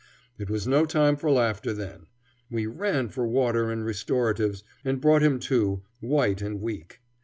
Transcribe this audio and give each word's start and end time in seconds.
It 0.39 0.49
was 0.49 0.65
no 0.65 0.85
time 0.87 1.15
for 1.15 1.29
laughter 1.29 1.73
then. 1.73 2.07
We 2.49 2.65
ran 2.65 3.09
for 3.09 3.27
water 3.27 3.69
and 3.69 3.85
restoratives, 3.85 4.63
and 4.83 4.99
brought 4.99 5.21
him 5.21 5.37
to, 5.51 5.83
white 5.99 6.41
and 6.41 6.59
weak. 6.59 7.01